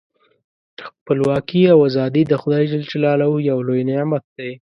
[0.87, 2.73] خپلواکي او ازادي د خدای ج
[3.49, 4.51] یو لوی نعمت دی.